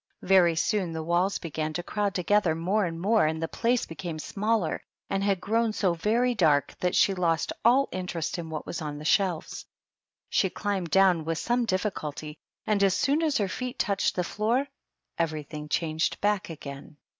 [0.23, 3.93] Very soon the walls began to crowd together more and more, and the place be
[3.93, 4.81] came smaller,
[5.11, 8.97] and had grown so very dark that she lost all interest in what was on
[8.97, 9.63] the shelves.
[10.27, 14.65] She climbed down with some difficulty, and as soon as her feet touched the floor
[15.19, 16.97] everything changed back again.